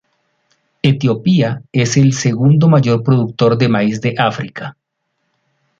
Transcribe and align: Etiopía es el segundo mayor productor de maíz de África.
Etiopía 0.81 1.61
es 1.71 1.95
el 1.95 2.13
segundo 2.13 2.67
mayor 2.67 3.03
productor 3.03 3.55
de 3.59 3.69
maíz 3.69 4.01
de 4.01 4.15
África. 4.17 4.75